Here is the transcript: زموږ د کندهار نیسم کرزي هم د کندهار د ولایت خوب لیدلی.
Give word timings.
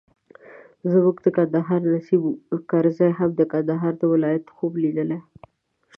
زموږ 0.91 1.15
د 1.25 1.27
کندهار 1.37 1.81
نیسم 1.93 2.21
کرزي 2.69 3.09
هم 3.19 3.29
د 3.35 3.41
کندهار 3.51 3.93
د 3.97 4.03
ولایت 4.13 4.45
خوب 4.55 4.73
لیدلی. 4.83 5.19